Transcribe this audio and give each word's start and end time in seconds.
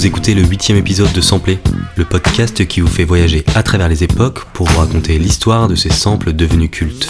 Vous 0.00 0.06
écoutez 0.06 0.32
le 0.32 0.42
huitième 0.42 0.78
épisode 0.78 1.12
de 1.12 1.20
Sampler, 1.20 1.58
le 1.94 2.06
podcast 2.06 2.66
qui 2.66 2.80
vous 2.80 2.88
fait 2.88 3.04
voyager 3.04 3.44
à 3.54 3.62
travers 3.62 3.86
les 3.86 4.02
époques 4.02 4.46
pour 4.54 4.66
vous 4.66 4.78
raconter 4.78 5.18
l'histoire 5.18 5.68
de 5.68 5.74
ces 5.74 5.90
samples 5.90 6.32
devenus 6.32 6.70
cultes. 6.70 7.06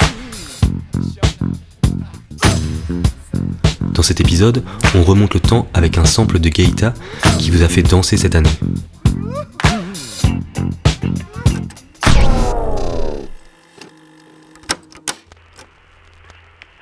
Dans 3.93 4.03
cet 4.03 4.21
épisode, 4.21 4.65
on 4.97 5.05
remonte 5.05 5.35
le 5.35 5.39
temps 5.39 5.69
avec 5.73 5.99
un 5.99 6.05
sample 6.05 6.41
de 6.41 6.49
Gaïta 6.49 6.93
qui 7.39 7.53
vous 7.53 7.63
a 7.63 7.69
fait 7.69 7.85
danser 7.85 8.17
cette 8.17 8.35
année. 8.35 8.51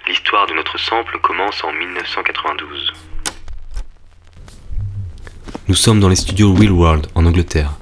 L'histoire 0.06 0.46
de 0.46 0.54
notre 0.54 0.78
sample 0.78 1.18
commence 1.20 1.62
en 1.64 1.72
1992. 1.74 2.94
Nous 5.68 5.74
sommes 5.74 6.00
dans 6.00 6.08
les 6.08 6.16
studios 6.16 6.54
Real 6.54 6.72
World 6.72 7.08
en 7.14 7.26
Angleterre. 7.26 7.74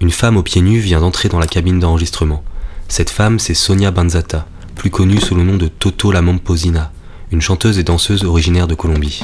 Une 0.00 0.12
femme 0.12 0.36
aux 0.36 0.44
pieds 0.44 0.62
nus 0.62 0.78
vient 0.78 1.00
d'entrer 1.00 1.28
dans 1.28 1.40
la 1.40 1.48
cabine 1.48 1.80
d'enregistrement. 1.80 2.44
Cette 2.86 3.10
femme, 3.10 3.40
c'est 3.40 3.54
Sonia 3.54 3.90
Banzata, 3.90 4.46
plus 4.76 4.88
connue 4.88 5.20
sous 5.20 5.34
le 5.34 5.42
nom 5.42 5.56
de 5.56 5.66
Toto 5.66 6.12
la 6.12 6.22
Momposina, 6.22 6.92
une 7.32 7.40
chanteuse 7.40 7.80
et 7.80 7.82
danseuse 7.82 8.22
originaire 8.24 8.68
de 8.68 8.76
Colombie. 8.76 9.20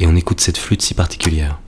Et 0.00 0.06
on 0.06 0.16
écoute 0.16 0.40
cette 0.40 0.56
flûte 0.56 0.80
si 0.80 0.94
particulière. 0.94 1.58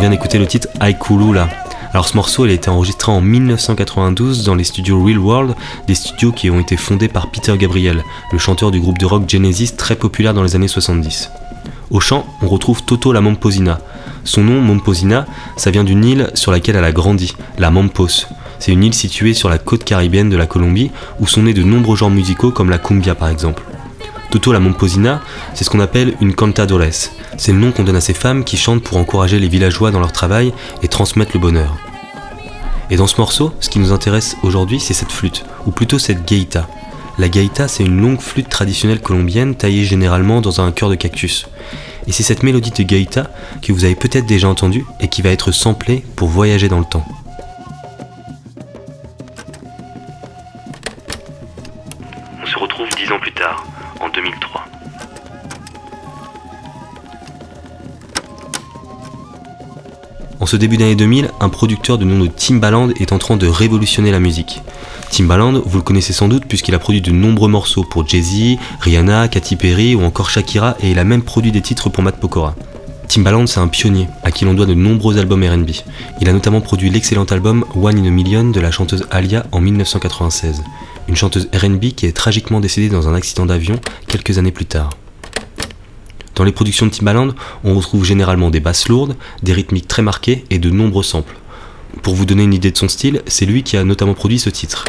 D'écouter 0.00 0.38
le 0.38 0.46
titre 0.46 0.68
Aikulula. 0.80 1.48
Alors 1.92 2.06
ce 2.06 2.16
morceau 2.16 2.44
il 2.44 2.50
a 2.50 2.54
été 2.54 2.68
enregistré 2.68 3.10
en 3.10 3.20
1992 3.20 4.44
dans 4.44 4.54
les 4.54 4.62
studios 4.62 5.02
Real 5.02 5.18
World, 5.18 5.54
des 5.88 5.94
studios 5.94 6.30
qui 6.32 6.48
ont 6.50 6.60
été 6.60 6.76
fondés 6.76 7.08
par 7.08 7.28
Peter 7.30 7.56
Gabriel, 7.56 8.04
le 8.30 8.38
chanteur 8.38 8.70
du 8.70 8.78
groupe 8.78 8.98
de 8.98 9.06
rock 9.06 9.28
Genesis 9.28 9.72
très 9.76 9.96
populaire 9.96 10.34
dans 10.34 10.42
les 10.42 10.54
années 10.54 10.68
70. 10.68 11.30
Au 11.90 11.98
chant, 11.98 12.26
on 12.42 12.46
retrouve 12.46 12.84
Toto 12.84 13.12
la 13.12 13.20
Momposina. 13.20 13.80
Son 14.22 14.44
nom, 14.44 14.60
Momposina, 14.60 15.26
ça 15.56 15.70
vient 15.70 15.84
d'une 15.84 16.04
île 16.04 16.30
sur 16.34 16.52
laquelle 16.52 16.76
elle 16.76 16.84
a 16.84 16.92
grandi, 16.92 17.34
la 17.58 17.70
Mampos. 17.70 18.26
C'est 18.58 18.72
une 18.72 18.84
île 18.84 18.94
située 18.94 19.34
sur 19.34 19.48
la 19.48 19.58
côte 19.58 19.82
caribéenne 19.82 20.30
de 20.30 20.36
la 20.36 20.46
Colombie 20.46 20.92
où 21.20 21.26
sont 21.26 21.42
nés 21.42 21.54
de 21.54 21.62
nombreux 21.62 21.96
genres 21.96 22.10
musicaux 22.10 22.52
comme 22.52 22.70
la 22.70 22.78
cumbia 22.78 23.14
par 23.14 23.28
exemple. 23.28 23.62
Toto 24.30 24.52
la 24.52 24.60
Momposina, 24.60 25.20
c'est 25.54 25.64
ce 25.64 25.70
qu'on 25.70 25.80
appelle 25.80 26.14
une 26.20 26.34
cantadores. 26.34 27.10
C'est 27.36 27.52
le 27.52 27.58
nom 27.58 27.72
qu'on 27.72 27.84
donne 27.84 27.96
à 27.96 28.00
ces 28.00 28.14
femmes 28.14 28.44
qui 28.44 28.56
chantent 28.56 28.82
pour 28.82 28.96
encourager 28.96 29.38
les 29.38 29.48
villageois 29.48 29.90
dans 29.90 30.00
leur 30.00 30.12
travail 30.12 30.52
et 30.82 30.88
transmettre 30.88 31.32
le 31.34 31.40
bonheur. 31.40 31.76
Et 32.90 32.96
dans 32.96 33.06
ce 33.06 33.20
morceau, 33.20 33.52
ce 33.60 33.68
qui 33.68 33.78
nous 33.78 33.92
intéresse 33.92 34.36
aujourd'hui, 34.42 34.80
c'est 34.80 34.94
cette 34.94 35.12
flûte, 35.12 35.44
ou 35.66 35.70
plutôt 35.70 35.98
cette 35.98 36.26
gaita. 36.26 36.68
La 37.18 37.28
gaita, 37.28 37.66
c'est 37.66 37.84
une 37.84 38.00
longue 38.00 38.20
flûte 38.20 38.48
traditionnelle 38.48 39.00
colombienne 39.00 39.54
taillée 39.54 39.84
généralement 39.84 40.40
dans 40.40 40.60
un 40.60 40.70
cœur 40.70 40.90
de 40.90 40.94
cactus. 40.94 41.46
Et 42.06 42.12
c'est 42.12 42.22
cette 42.22 42.42
mélodie 42.42 42.70
de 42.70 42.82
gaita 42.82 43.30
que 43.62 43.72
vous 43.72 43.84
avez 43.84 43.96
peut-être 43.96 44.26
déjà 44.26 44.48
entendue 44.48 44.84
et 45.00 45.08
qui 45.08 45.22
va 45.22 45.30
être 45.30 45.50
samplée 45.50 46.04
pour 46.14 46.28
voyager 46.28 46.68
dans 46.68 46.78
le 46.78 46.84
temps. 46.84 47.06
En 60.46 60.48
ce 60.48 60.56
début 60.56 60.76
d'année 60.76 60.94
2000, 60.94 61.32
un 61.40 61.48
producteur 61.48 61.98
de 61.98 62.04
nom 62.04 62.22
de 62.22 62.28
Timbaland 62.28 62.90
est 63.00 63.10
en 63.10 63.18
train 63.18 63.36
de 63.36 63.48
révolutionner 63.48 64.12
la 64.12 64.20
musique. 64.20 64.62
Timbaland, 65.10 65.60
vous 65.66 65.78
le 65.78 65.82
connaissez 65.82 66.12
sans 66.12 66.28
doute 66.28 66.44
puisqu'il 66.46 66.72
a 66.76 66.78
produit 66.78 67.00
de 67.00 67.10
nombreux 67.10 67.48
morceaux 67.48 67.82
pour 67.82 68.06
Jay-Z, 68.06 68.56
Rihanna, 68.78 69.26
Katy 69.26 69.56
Perry 69.56 69.96
ou 69.96 70.04
encore 70.04 70.30
Shakira 70.30 70.76
et 70.80 70.92
il 70.92 71.00
a 71.00 71.04
même 71.04 71.22
produit 71.22 71.50
des 71.50 71.62
titres 71.62 71.88
pour 71.88 72.04
Matt 72.04 72.20
Pokora. 72.20 72.54
Timbaland, 73.08 73.48
c'est 73.48 73.58
un 73.58 73.66
pionnier 73.66 74.06
à 74.22 74.30
qui 74.30 74.44
l'on 74.44 74.54
doit 74.54 74.66
de 74.66 74.74
nombreux 74.74 75.18
albums 75.18 75.42
RB. 75.42 75.70
Il 76.20 76.28
a 76.28 76.32
notamment 76.32 76.60
produit 76.60 76.90
l'excellent 76.90 77.24
album 77.24 77.64
One 77.74 77.98
in 77.98 78.06
a 78.06 78.10
Million 78.10 78.44
de 78.44 78.60
la 78.60 78.70
chanteuse 78.70 79.04
Alia 79.10 79.46
en 79.50 79.60
1996, 79.60 80.62
une 81.08 81.16
chanteuse 81.16 81.48
RB 81.52 81.86
qui 81.86 82.06
est 82.06 82.16
tragiquement 82.16 82.60
décédée 82.60 82.88
dans 82.88 83.08
un 83.08 83.14
accident 83.14 83.46
d'avion 83.46 83.80
quelques 84.06 84.38
années 84.38 84.52
plus 84.52 84.66
tard. 84.66 84.90
Dans 86.36 86.44
les 86.44 86.52
productions 86.52 86.84
de 86.84 86.90
Timbaland, 86.90 87.30
on 87.64 87.74
retrouve 87.74 88.04
généralement 88.04 88.50
des 88.50 88.60
basses 88.60 88.88
lourdes, 88.88 89.16
des 89.42 89.54
rythmiques 89.54 89.88
très 89.88 90.02
marquées 90.02 90.44
et 90.50 90.58
de 90.58 90.68
nombreux 90.68 91.02
samples. 91.02 91.34
Pour 92.02 92.14
vous 92.14 92.26
donner 92.26 92.44
une 92.44 92.52
idée 92.52 92.70
de 92.70 92.76
son 92.76 92.88
style, 92.88 93.22
c'est 93.26 93.46
lui 93.46 93.62
qui 93.62 93.78
a 93.78 93.84
notamment 93.84 94.12
produit 94.12 94.38
ce 94.38 94.50
titre. 94.50 94.84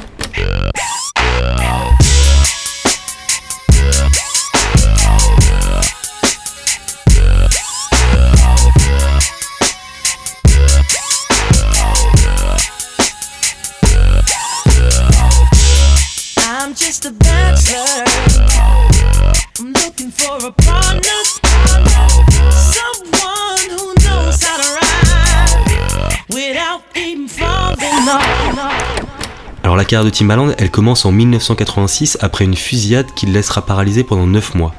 Alors 29.63 29.75
la 29.75 29.83
carrière 29.83 30.05
de 30.05 30.09
Timbaland, 30.09 30.53
elle 30.57 30.71
commence 30.71 31.05
en 31.05 31.11
1986 31.11 32.17
après 32.21 32.45
une 32.45 32.55
fusillade 32.55 33.07
qui 33.15 33.25
le 33.25 33.33
laissera 33.33 33.65
paralysé 33.65 34.05
pendant 34.05 34.25
9 34.25 34.55
mois, 34.55 34.73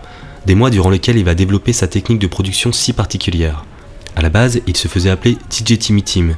des 0.46 0.55
mois 0.55 0.70
durant 0.70 0.88
lesquels 0.88 1.19
il 1.19 1.25
va 1.26 1.35
développer 1.35 1.75
sa 1.75 1.88
technique 1.88 2.19
de 2.19 2.26
production 2.26 2.73
si 2.73 2.94
particulière. 2.94 3.64
À 4.17 4.23
la 4.23 4.31
base, 4.31 4.62
il 4.67 4.76
se 4.76 4.88
faisait 4.88 5.11
appeler 5.11 5.37
TJ 5.50 5.79
Timmy 5.79 6.02
Tim. 6.02 6.31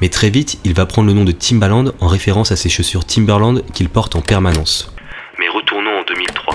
Mais 0.00 0.08
très 0.08 0.30
vite, 0.30 0.60
il 0.64 0.74
va 0.74 0.86
prendre 0.86 1.08
le 1.08 1.12
nom 1.12 1.24
de 1.24 1.32
Timbaland 1.32 1.86
en 2.00 2.06
référence 2.06 2.52
à 2.52 2.56
ses 2.56 2.68
chaussures 2.68 3.04
Timberland 3.04 3.62
qu'il 3.74 3.88
porte 3.88 4.14
en 4.14 4.20
permanence. 4.20 4.94
Mais 5.38 5.48
retournons 5.48 5.98
en 5.98 6.04
2003. 6.04 6.54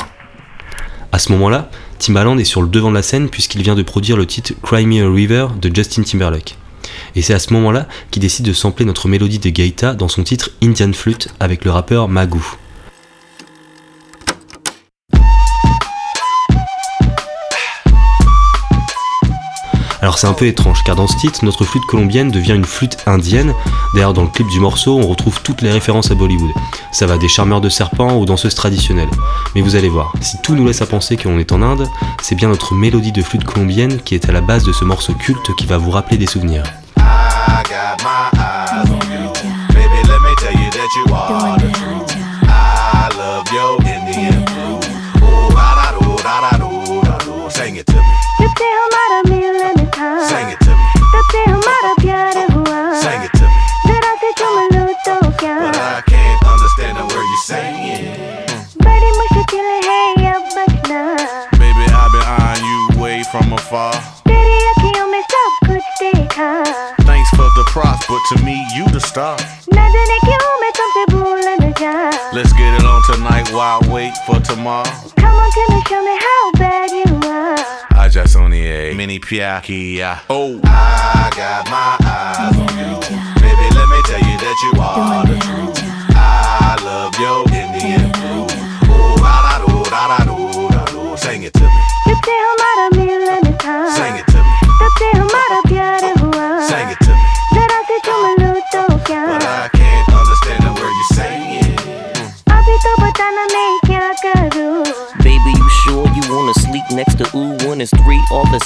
À 1.12 1.20
ce 1.20 1.32
moment-là, 1.34 1.70
Timbaland 2.04 2.38
est 2.38 2.44
sur 2.44 2.62
le 2.62 2.68
devant 2.68 2.90
de 2.90 2.96
la 2.96 3.02
scène 3.02 3.30
puisqu'il 3.30 3.64
vient 3.64 3.76
de 3.76 3.82
produire 3.82 4.18
le 4.18 4.26
titre 4.26 4.52
Cry 4.62 4.86
Me 4.86 5.06
a 5.06 5.10
River 5.10 5.48
de 5.62 5.74
Justin 5.74 6.04
Timberlake. 6.04 6.58
Et 7.16 7.22
c'est 7.22 7.34
à 7.34 7.40
ce 7.40 7.54
moment-là 7.54 7.88
qu'il 8.12 8.22
décide 8.22 8.46
de 8.46 8.52
sampler 8.52 8.84
notre 8.84 9.08
mélodie 9.08 9.40
de 9.40 9.50
Gaita 9.50 9.94
dans 9.94 10.10
son 10.10 10.24
titre 10.24 10.52
Indian 10.62 10.92
Flute 10.92 11.30
avec 11.40 11.64
le 11.64 11.72
rappeur 11.72 12.10
Magoo. 12.10 12.44
Alors 20.04 20.20
c'est 20.20 20.28
un 20.28 20.34
peu 20.34 20.48
étrange 20.48 20.84
car 20.84 20.98
dans 20.98 21.08
ce 21.08 21.16
titre, 21.16 21.46
notre 21.46 21.64
flûte 21.64 21.86
colombienne 21.86 22.30
devient 22.30 22.56
une 22.56 22.66
flûte 22.66 22.98
indienne. 23.06 23.54
D'ailleurs 23.94 24.14
dans 24.14 24.24
le 24.24 24.28
clip 24.28 24.50
du 24.50 24.60
morceau, 24.60 25.00
on 25.00 25.08
retrouve 25.08 25.42
toutes 25.42 25.62
les 25.62 25.72
références 25.72 26.12
à 26.12 26.16
Bollywood. 26.16 26.52
Ça 26.92 27.06
va 27.06 27.18
des 27.18 27.30
charmeurs 27.30 27.62
de 27.62 27.70
serpents 27.70 28.18
aux 28.18 28.26
danseuses 28.26 28.54
traditionnelles. 28.54 29.10
Mais 29.56 29.62
vous 29.62 29.78
allez 29.78 29.88
voir, 29.88 30.12
si 30.20 30.36
tout 30.42 30.56
nous 30.56 30.66
laisse 30.66 30.82
à 30.82 30.88
penser 30.88 31.16
qu'on 31.16 31.40
est 31.40 31.54
en 31.54 31.62
Inde, 31.62 31.88
c'est 32.22 32.36
bien 32.36 32.50
notre 32.50 32.76
mélodie 32.76 33.14
de 33.14 33.22
flûte 33.22 33.46
colombienne 33.46 34.02
qui 34.04 34.14
est 34.14 34.28
à 34.28 34.34
la 34.34 34.42
base 34.42 34.66
de 34.66 34.74
ce 34.74 34.84
morceau 34.84 35.14
culte 35.14 35.56
qui 35.58 35.68
va 35.68 35.78
vous 35.78 35.92
rappeler 35.92 36.18
des 36.18 36.28
souvenirs. 36.28 36.66
To 68.30 68.44
me, 68.44 68.66
you 68.76 68.88
the 68.90 69.00
star. 69.00 69.38
Let's 72.34 72.54
get 72.54 72.74
it 72.80 72.86
on 72.86 73.02
tonight 73.04 73.50
while 73.52 73.80
I 73.84 73.88
wait 73.92 74.14
for 74.26 74.40
tomorrow. 74.40 74.90
Come 75.18 75.36
on, 75.36 75.52
can 75.52 75.78
you 75.78 75.84
show 75.88 76.02
me 76.04 76.18
how 76.18 76.52
bad 76.54 76.92
you 76.92 77.06
are? 77.30 77.58
I 78.00 78.10
just 78.10 78.36
only 78.36 78.66
a 78.68 78.94
mini 78.96 79.20
piaki. 79.20 80.00
Oh, 80.30 80.60
I 80.64 81.32
got 81.36 81.70
my 81.70 81.98
eyes 82.06 82.58
on 82.58 82.78
you. 82.78 83.00
Baby, 83.42 83.68
let 83.76 83.88
me 83.90 84.02
tell 84.10 84.20
you 84.20 84.38
that 84.42 84.58
you 84.64 84.72
are 84.82 85.26
the 85.28 85.38
truth. 85.46 85.80
I 86.16 86.76
love 86.84 87.16
your 87.20 87.46
Indian 87.54 88.12
food. 88.14 88.52
Oh, 88.90 89.18
da 89.18 89.60
da 89.60 89.66
da 89.90 90.08
da 90.08 90.18
da 90.18 90.23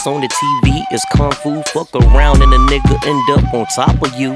on 0.08 0.22
the 0.22 0.28
TV 0.28 0.84
is 0.94 1.04
kung 1.12 1.32
fu. 1.32 1.62
Fuck 1.74 1.94
around 1.94 2.42
and 2.42 2.54
a 2.54 2.58
nigga 2.72 2.96
end 3.06 3.30
up 3.30 3.54
on 3.54 3.66
top 3.76 4.02
of 4.02 4.14
you. 4.16 4.32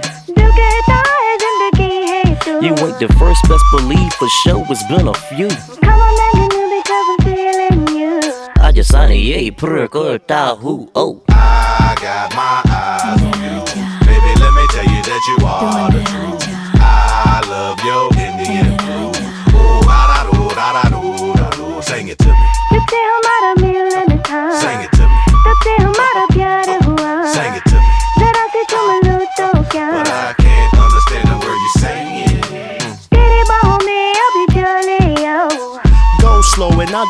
You 2.61 2.75
ain't 2.75 2.99
the 2.99 3.07
first, 3.17 3.41
best 3.47 3.63
believe 3.71 4.13
for 4.13 4.27
sure. 4.43 4.65
It's 4.69 4.83
been 4.87 5.07
a 5.07 5.13
few. 5.13 5.47
I'm 5.81 7.17
feeling 7.23 7.87
you. 7.97 8.19
I 8.59 8.71
just 8.73 8.91
signed 8.91 9.13
a 9.13 9.15
yay, 9.15 9.49
per 9.49 9.87
who? 9.87 10.91
Oh. 10.93 11.23
I 11.29 11.95
got 12.01 12.35
my 12.35 12.61
eyes 12.69 13.21
on 13.21 13.39
you. 13.41 13.63
Baby, 14.05 14.31
let 14.43 14.53
me 14.53 14.67
tell 14.75 14.85
you 14.85 15.01
that 15.07 15.21
you 15.29 15.37
are 15.47 15.91
the 15.91 16.03
truth. 16.11 16.43
I 16.83 17.41
love 17.47 17.79
your 17.85 18.11
Indian 18.19 18.77
food. 18.79 19.15
Ooh, 19.55 19.87
ah, 19.87 20.05
da 20.11 20.23
da 20.23 20.31
do, 20.31 20.43
da 20.53 20.67
da 20.73 20.83
do, 20.89 21.33
da 21.33 21.49
do. 21.51 21.81
Sing 21.81 22.09
it 22.09 22.17
to 22.19 22.27
me. 22.27 22.47
You 22.71 22.81
Sing 24.59 24.81
it 24.81 24.90
to 24.90 24.90
me. 24.90 24.90
Sing 24.90 24.90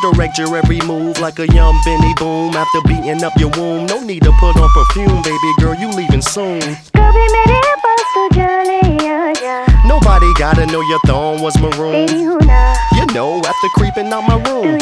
direct 0.02 0.36
your 0.36 0.56
every 0.56 0.80
move 0.80 1.20
like 1.20 1.38
a 1.38 1.46
young 1.54 1.78
Benny 1.84 2.12
Boom. 2.14 2.54
After 2.54 2.80
beating 2.88 3.22
up 3.22 3.32
your 3.38 3.50
womb, 3.50 3.86
no 3.86 4.02
need 4.02 4.22
to 4.24 4.32
put 4.32 4.56
on 4.58 4.68
perfume, 4.74 5.22
baby 5.22 5.52
girl, 5.60 5.74
you 5.74 5.88
leaving 5.90 6.20
soon. 6.20 6.60
Nobody 9.86 10.32
gotta 10.38 10.66
know 10.66 10.80
your 10.82 10.98
thong 11.06 11.40
was 11.40 11.56
maroon. 11.60 12.08
You 12.96 13.06
know, 13.14 13.38
after 13.44 13.68
creeping 13.76 14.12
out 14.12 14.26
my 14.26 14.36
room. 14.50 14.78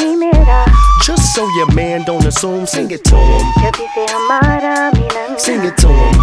Just 1.05 1.35
so 1.35 1.47
your 1.57 1.71
man 1.73 2.03
don't 2.03 2.25
assume, 2.25 2.65
sing 2.65 2.91
it 2.91 3.03
to 3.05 3.15
him. 3.15 3.41
Sing 5.37 5.63
it 5.63 5.77
to 5.77 5.87
him. 5.87 6.13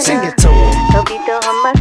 Sing 0.00 0.24
it 0.24 0.36
to 0.38 0.48
him. 0.48 1.77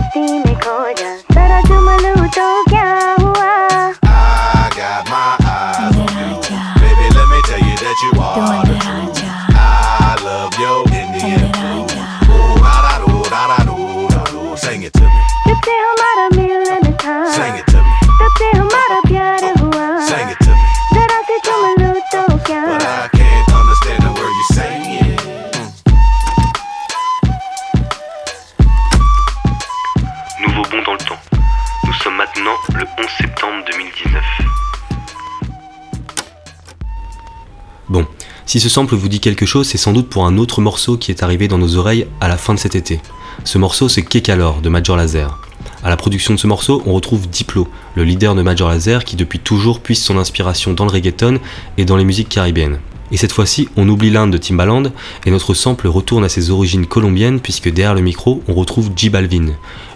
Bon, 37.90 38.06
si 38.46 38.60
ce 38.60 38.68
sample 38.68 38.96
vous 38.96 39.08
dit 39.08 39.22
quelque 39.22 39.46
chose, 39.46 39.68
c'est 39.68 39.78
sans 39.78 39.94
doute 39.94 40.10
pour 40.10 40.26
un 40.26 40.38
autre 40.38 40.60
morceau 40.60 40.98
qui 40.98 41.12
est 41.12 41.24
arrivé 41.24 41.48
dans 41.48 41.58
nos 41.58 41.78
oreilles 41.78 42.08
à 42.20 42.28
la 42.28 42.36
fin 42.36 42.54
de 42.54 42.60
cet 42.60 42.76
été. 42.76 43.00
Ce 43.46 43.58
morceau, 43.58 43.88
c'est 43.88 44.02
Kekalor 44.02 44.62
de 44.62 44.68
Major 44.68 44.98
Lazer. 44.98 45.40
À 45.84 45.90
la 45.90 45.96
production 45.96 46.34
de 46.34 46.40
ce 46.40 46.48
morceau, 46.48 46.84
on 46.86 46.94
retrouve 46.94 47.30
Diplo, 47.30 47.68
le 47.96 48.04
leader 48.04 48.36
de 48.36 48.42
Major 48.42 48.68
Lazer 48.68 49.06
qui 49.06 49.16
depuis 49.16 49.40
toujours 49.40 49.80
puise 49.80 50.02
son 50.02 50.18
inspiration 50.18 50.74
dans 50.74 50.84
le 50.84 50.92
reggaeton 50.92 51.40
et 51.78 51.86
dans 51.86 51.96
les 51.96 52.04
musiques 52.04 52.30
caribéennes. 52.30 52.80
Et 53.12 53.16
cette 53.18 53.32
fois-ci, 53.32 53.70
on 53.78 53.88
oublie 53.88 54.10
l'Inde 54.10 54.32
de 54.32 54.38
Timbaland 54.38 54.84
et 55.26 55.32
notre 55.32 55.54
sample 55.54 55.88
retourne 55.88 56.26
à 56.26 56.30
ses 56.30 56.50
origines 56.50 56.88
colombiennes 56.88 57.40
puisque 57.40 57.70
derrière 57.70 57.96
le 57.96 58.02
micro, 58.02 58.44
on 58.50 58.54
retrouve 58.54 58.92
J 58.98 59.10
Balvin, 59.10 59.54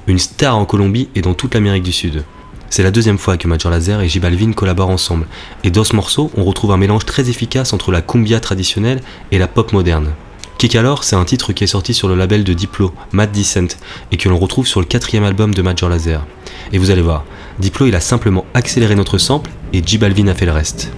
une 0.07 0.19
star 0.19 0.55
en 0.55 0.65
Colombie 0.65 1.09
et 1.15 1.21
dans 1.21 1.33
toute 1.33 1.55
l'Amérique 1.55 1.83
du 1.83 1.91
Sud. 1.91 2.23
C'est 2.71 2.83
la 2.83 2.91
deuxième 2.91 3.17
fois 3.17 3.35
que 3.35 3.49
Major 3.49 3.69
Lazer 3.69 3.99
et 3.99 4.07
J 4.07 4.21
Balvin 4.21 4.53
collaborent 4.53 4.91
ensemble, 4.91 5.27
et 5.65 5.71
dans 5.71 5.83
ce 5.83 5.93
morceau, 5.93 6.31
on 6.37 6.45
retrouve 6.45 6.71
un 6.71 6.77
mélange 6.77 7.05
très 7.05 7.29
efficace 7.29 7.73
entre 7.73 7.91
la 7.91 8.01
cumbia 8.01 8.39
traditionnelle 8.39 9.01
et 9.31 9.39
la 9.39 9.49
pop 9.49 9.73
moderne. 9.73 10.13
Kick 10.57 10.77
Alors, 10.77 11.03
c'est 11.03 11.17
un 11.17 11.25
titre 11.25 11.51
qui 11.51 11.65
est 11.65 11.67
sorti 11.67 11.93
sur 11.93 12.07
le 12.07 12.15
label 12.15 12.45
de 12.45 12.53
Diplo, 12.53 12.93
Mad 13.11 13.29
Descent, 13.33 13.77
et 14.13 14.15
que 14.15 14.29
l'on 14.29 14.37
retrouve 14.37 14.67
sur 14.67 14.79
le 14.79 14.85
quatrième 14.85 15.25
album 15.25 15.53
de 15.53 15.61
Major 15.61 15.89
Lazer. 15.89 16.25
Et 16.71 16.77
vous 16.77 16.91
allez 16.91 17.01
voir, 17.01 17.25
Diplo 17.59 17.87
il 17.87 17.95
a 17.95 17.99
simplement 17.99 18.45
accéléré 18.53 18.95
notre 18.95 19.17
sample 19.17 19.51
et 19.73 19.83
J 19.85 19.97
Balvin 19.97 20.29
a 20.29 20.33
fait 20.33 20.45
le 20.45 20.53
reste. 20.53 20.93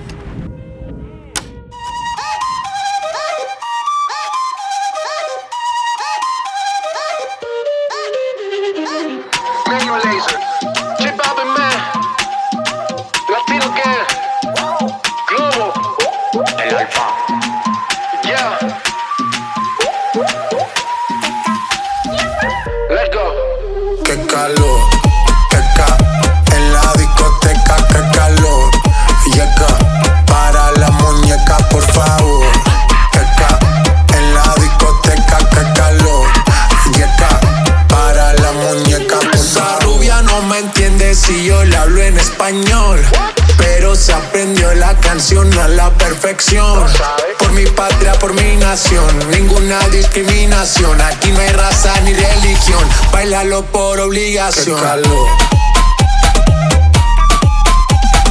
Discriminación. 50.03 50.99
Aquí 51.01 51.31
no 51.31 51.39
hay 51.39 51.49
raza 51.49 51.93
ni 52.01 52.13
religión, 52.13 52.87
bailalo 53.11 53.63
por 53.65 53.99
obligación. 53.99 54.77
Qué 54.77 54.83
calor. 54.83 55.27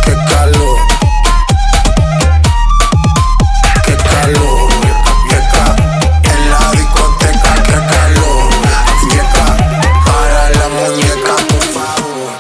Qué 0.05 0.15
calor. 0.17 0.79
Qué 3.85 3.97
calor. 3.97 4.71
En 6.25 6.51
la 6.51 6.71
discoteca, 6.73 7.55
qué 7.65 7.79
calor. 7.95 8.51
Para 10.05 10.51
la 10.51 10.69
muñeca, 10.69 11.35
por 11.49 11.65
favor. 11.75 12.33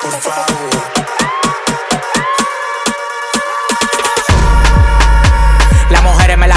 Por 0.00 0.20
favor. 0.20 1.01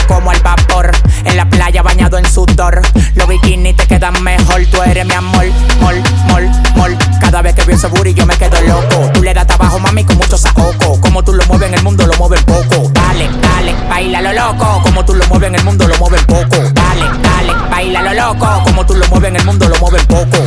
Como 0.07 0.31
al 0.31 0.39
vapor. 0.41 0.91
En 1.25 1.37
la 1.37 1.49
playa 1.49 1.81
bañado 1.81 2.17
en 2.17 2.25
sudor. 2.25 2.81
Los 3.15 3.27
bikinis 3.27 3.75
te 3.75 3.87
quedan 3.87 4.21
mejor. 4.23 4.65
Tú 4.71 4.81
eres 4.83 5.05
mi 5.05 5.13
amor, 5.13 5.45
mol, 5.81 5.95
mol, 6.27 6.49
mol. 6.75 6.97
Cada 7.19 7.41
vez 7.41 7.55
que 7.55 7.63
veo 7.63 7.75
ese 7.75 7.87
booty 7.87 8.13
yo 8.13 8.25
me 8.25 8.35
quedo 8.37 8.59
loco. 8.61 9.11
Tú 9.13 9.23
le 9.23 9.33
das 9.33 9.47
trabajo, 9.47 9.79
mami, 9.79 10.03
con 10.03 10.17
mucho 10.17 10.37
saoco. 10.37 10.99
Como 11.01 11.23
tú 11.23 11.33
lo 11.33 11.45
mueves 11.45 11.69
en 11.69 11.75
el 11.75 11.83
mundo, 11.83 12.05
lo 12.05 12.13
mueves 12.15 12.43
poco. 12.43 12.89
Dale, 12.93 13.29
dale, 13.41 13.75
baila 13.89 14.21
lo 14.21 14.33
loco. 14.33 14.81
Como 14.83 15.05
tú 15.05 15.13
lo 15.15 15.25
mueves 15.27 15.49
en 15.49 15.55
el 15.55 15.63
mundo, 15.63 15.87
lo 15.87 15.97
mueves 15.97 16.23
poco. 16.25 16.57
Dale, 16.73 17.05
dale, 17.21 17.53
baila 17.69 18.01
lo 18.01 18.13
loco. 18.13 18.63
Como 18.63 18.85
tú 18.85 18.95
lo 18.95 19.07
mueves 19.07 19.29
en 19.29 19.35
el 19.37 19.45
mundo, 19.45 19.67
lo 19.67 19.77
mueves 19.77 20.05
poco. 20.05 20.37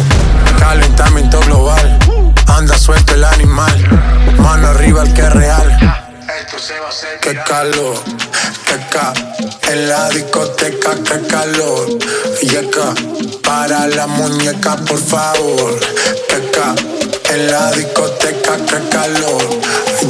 Calentamiento 0.59 1.41
global, 1.41 1.99
anda 2.47 2.77
suelto 2.77 3.15
el 3.15 3.25
animal, 3.25 3.73
mano 4.39 4.69
arriba 4.69 5.03
el 5.03 5.13
que 5.15 5.23
es 5.23 5.33
real. 5.33 6.05
Qué 7.23 7.35
calor, 7.47 7.97
qué 8.67 8.79
ca, 8.91 9.13
en 9.79 9.89
la 9.89 10.09
discoteca, 10.09 10.91
qué 11.05 11.27
calor. 11.29 11.87
Yeca, 12.43 12.95
para 13.45 13.87
la 13.87 14.07
muñeca, 14.09 14.77
por 14.77 14.99
favor. 14.99 15.79
Ca, 16.53 16.75
en 17.33 17.51
la 17.51 17.71
discoteca, 17.73 18.57
qué 18.57 18.89
calor. 18.89 19.43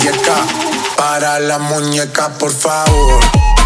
Yeca, 0.02 0.38
para 0.96 1.38
la 1.40 1.58
muñeca, 1.58 2.28
por 2.38 2.50
favor. 2.50 3.57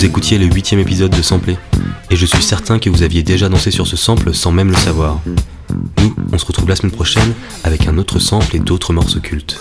Vous 0.00 0.06
écoutiez 0.06 0.38
le 0.38 0.46
huitième 0.46 0.80
épisode 0.80 1.14
de 1.14 1.20
Samplé, 1.20 1.58
et 2.08 2.16
je 2.16 2.24
suis 2.24 2.42
certain 2.42 2.78
que 2.78 2.88
vous 2.88 3.02
aviez 3.02 3.22
déjà 3.22 3.50
dansé 3.50 3.70
sur 3.70 3.86
ce 3.86 3.98
sample 3.98 4.32
sans 4.32 4.50
même 4.50 4.70
le 4.70 4.76
savoir. 4.76 5.20
Nous, 5.98 6.16
on 6.32 6.38
se 6.38 6.46
retrouve 6.46 6.70
la 6.70 6.76
semaine 6.76 6.90
prochaine 6.90 7.34
avec 7.64 7.86
un 7.86 7.98
autre 7.98 8.18
sample 8.18 8.56
et 8.56 8.60
d'autres 8.60 8.94
morceaux 8.94 9.20
cultes. 9.20 9.58